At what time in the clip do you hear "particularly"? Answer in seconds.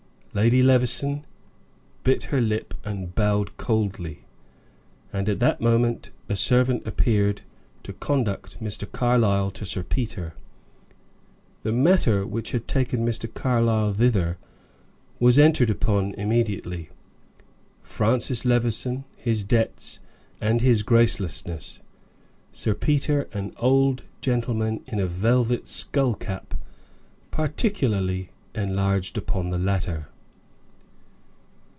27.31-28.29